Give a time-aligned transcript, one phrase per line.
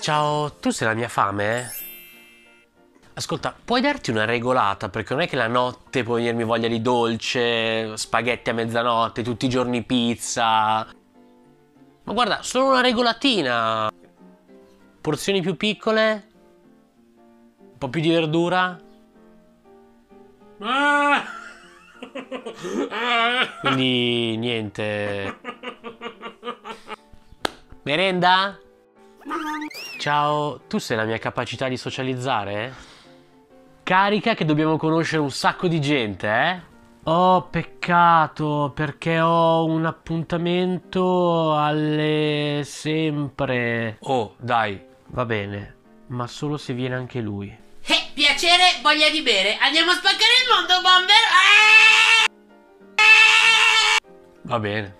[0.00, 1.70] Ciao, tu sei la mia fame?
[3.12, 4.88] Ascolta, puoi darti una regolata?
[4.88, 9.44] Perché non è che la notte puoi venirmi voglia di dolce, spaghetti a mezzanotte, tutti
[9.44, 10.86] i giorni pizza.
[12.04, 13.90] Ma guarda, solo una regolatina.
[15.02, 16.28] Porzioni più piccole?
[17.58, 18.80] Un po' più di verdura?
[23.60, 25.40] Quindi niente.
[27.82, 28.58] Merenda?
[29.98, 32.74] Ciao, tu sei la mia capacità di socializzare?
[33.82, 36.60] Carica che dobbiamo conoscere un sacco di gente, eh?
[37.04, 43.96] Oh, peccato, perché ho un appuntamento alle sempre.
[44.00, 45.76] Oh, dai, va bene,
[46.08, 47.48] ma solo se viene anche lui.
[47.48, 49.56] Eh, piacere, voglia di bere.
[49.60, 51.16] Andiamo a spaccare il mondo, bomber.
[52.96, 53.98] Eh!
[54.42, 54.94] Va bene.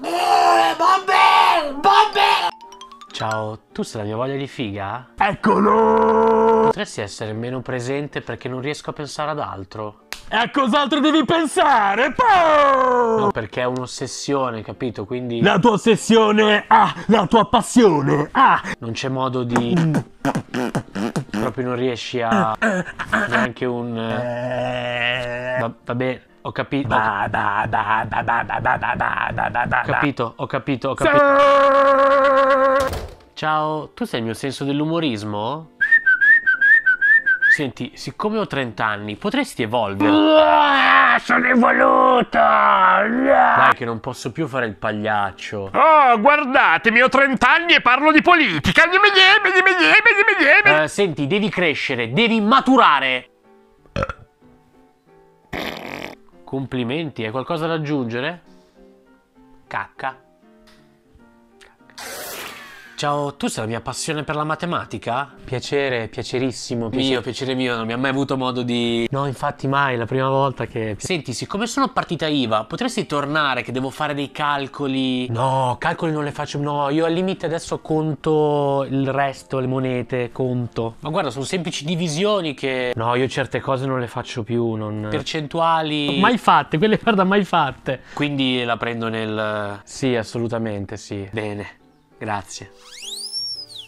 [0.00, 1.74] Eh, bomber!
[1.74, 2.07] Bomber!
[3.18, 5.08] Ciao, tu sei la mia voglia di figa?
[5.18, 6.66] Eccolo!
[6.66, 10.02] Potresti essere meno presente perché non riesco a pensare ad altro.
[10.28, 12.12] E a cos'altro devi pensare?
[12.12, 13.18] Pow!
[13.18, 15.04] No, perché è un'ossessione, capito?
[15.04, 15.42] Quindi...
[15.42, 18.62] La tua ossessione ah, la tua passione ah.
[18.78, 20.04] Non c'è modo di...
[21.30, 22.56] Proprio non riesci a...
[23.30, 23.94] Neanche un...
[25.58, 26.22] Va, va bene.
[26.42, 26.94] Ho capito.
[26.94, 27.28] Ho
[29.84, 32.47] capito, ho capito, ho capito.
[33.38, 35.76] Ciao, tu sei il mio senso dell'umorismo?
[37.54, 40.10] Senti, siccome ho 30 anni, potresti evolvere.
[40.10, 42.36] Ah, sono evoluto!
[42.36, 45.70] Dai, che non posso più fare il pagliaccio.
[45.72, 48.82] Oh, guardatemi, ho 30 anni e parlo di politica.
[50.82, 53.30] Eh, senti, devi crescere, devi maturare.
[56.42, 58.42] Complimenti, hai qualcosa da aggiungere?
[59.68, 60.26] Cacca.
[62.98, 65.32] Ciao, tu sei la mia passione per la matematica?
[65.44, 66.88] Piacere, piacerissimo.
[66.88, 69.06] Mio, piacere mio, non mi ha mai avuto modo di...
[69.12, 70.96] No, infatti mai, è la prima volta che...
[70.98, 75.30] Senti, siccome sono partita IVA, potresti tornare che devo fare dei calcoli...
[75.30, 80.32] No, calcoli non le faccio, no, io al limite adesso conto il resto, le monete,
[80.32, 80.96] conto.
[80.98, 82.92] Ma guarda, sono semplici divisioni che...
[82.96, 85.06] No, io certe cose non le faccio più, non...
[85.08, 86.18] Percentuali...
[86.18, 88.00] Mai fatte, quelle guarda mai fatte.
[88.12, 89.82] Quindi la prendo nel...
[89.84, 91.28] Sì, assolutamente sì.
[91.30, 91.76] Bene,
[92.18, 92.72] grazie.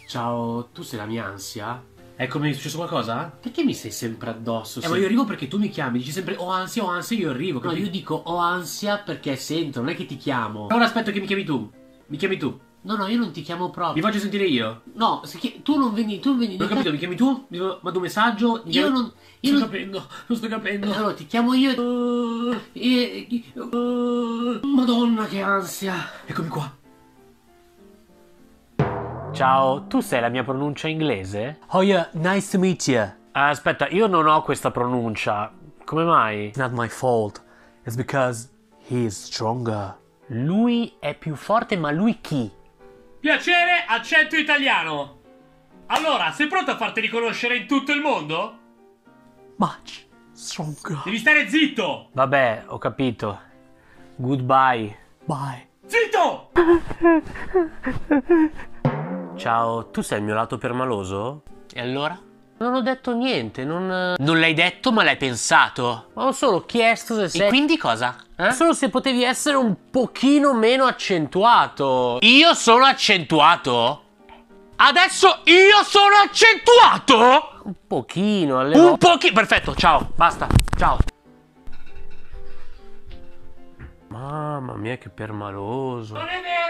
[0.07, 1.83] Ciao, tu sei la mia ansia?
[2.15, 3.35] Eccomi, è successo qualcosa?
[3.41, 4.79] Perché mi sei sempre addosso?
[4.81, 7.29] Eh, ma io arrivo perché tu mi chiami, dici sempre ho ansia, ho ansia, io
[7.31, 7.59] arrivo.
[7.63, 10.67] No, io dico ho ansia perché sento, non è che ti chiamo.
[10.69, 11.71] Ora aspetto che mi chiami tu.
[12.07, 12.59] Mi chiami tu.
[12.83, 13.93] No, no, io non ti chiamo proprio.
[13.95, 14.81] Mi faccio sentire io?
[14.93, 16.57] No, se chi- tu non veni, tu non veni.
[16.57, 17.45] Non ho capito, mi chiami tu?
[17.49, 18.63] Mi mando un messaggio?
[18.65, 19.11] Io non...
[19.41, 20.93] Io non sto capendo, non sto capendo.
[20.93, 21.71] Allora, ti chiamo io.
[22.73, 23.43] e- e-
[24.63, 25.95] Madonna, che ansia.
[26.25, 26.75] Eccomi qua.
[29.41, 31.61] Ciao, tu sei la mia pronuncia inglese?
[31.69, 33.11] Oh yeah, nice to meet you.
[33.31, 35.51] aspetta, io non ho questa pronuncia.
[35.83, 36.49] Come mai?
[36.49, 37.43] It's not my fault.
[37.83, 38.49] It's because
[38.87, 39.97] he is stronger.
[40.27, 42.51] Lui è più forte, ma lui chi?
[43.19, 45.21] Piacere, accento italiano.
[45.87, 48.57] Allora, sei pronto a farti riconoscere in tutto il mondo?
[49.55, 51.01] Much stronger.
[51.03, 52.09] Devi stare zitto!
[52.11, 53.39] Vabbè, ho capito.
[54.17, 54.95] Goodbye.
[55.25, 55.67] Bye.
[55.87, 56.51] Zitto!
[59.35, 61.43] Ciao, tu sei il mio lato permaloso?
[61.73, 62.19] E allora?
[62.57, 64.15] Non ho detto niente, non...
[64.17, 66.09] Non l'hai detto ma l'hai pensato.
[66.13, 67.41] Ma ho solo chiesto se sei...
[67.41, 68.15] E quindi cosa?
[68.35, 68.51] Eh?
[68.51, 72.19] Solo se potevi essere un pochino meno accentuato.
[72.21, 74.03] Io sono accentuato?
[74.75, 77.61] Adesso io sono accentuato?
[77.63, 79.33] Un pochino, alle Un pochino...
[79.33, 80.97] Perfetto, ciao, basta, ciao.
[84.09, 86.13] Mamma mia che permaloso.
[86.13, 86.60] Non è vero!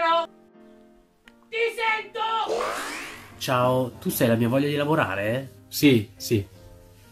[3.42, 5.64] Ciao, tu sei la mia voglia di lavorare?
[5.66, 6.46] Sì, sì.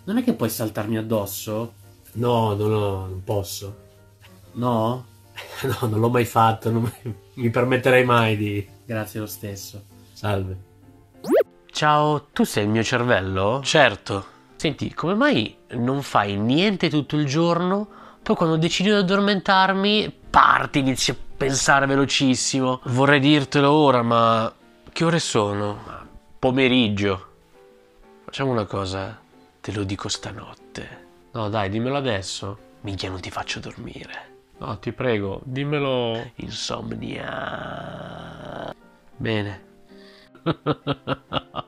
[0.05, 1.73] Non è che puoi saltarmi addosso?
[2.13, 3.77] No, no, no, non posso.
[4.53, 5.07] No?
[5.63, 6.89] No, non l'ho mai fatto, non
[7.35, 8.65] mi- permetterei mai di...
[8.85, 9.83] Grazie lo stesso.
[10.13, 10.57] Salve.
[11.73, 13.61] Ciao, tu sei il mio cervello?
[13.65, 14.25] Certo.
[14.55, 17.89] Senti, come mai non fai niente tutto il giorno,
[18.23, 22.83] poi quando decidi di addormentarmi, parti, inizi a pensare velocissimo?
[22.85, 24.53] Vorrei dirtelo ora, ma...
[24.93, 26.01] Che ore sono?
[26.41, 27.27] Pomeriggio.
[28.25, 29.21] Facciamo una cosa,
[29.61, 31.09] te lo dico stanotte.
[31.33, 32.59] No, dai, dimmelo adesso.
[32.81, 34.39] Minchia, non ti faccio dormire.
[34.57, 36.31] No, ti prego, dimmelo.
[36.37, 37.35] Insomnia.
[39.19, 39.65] Bene.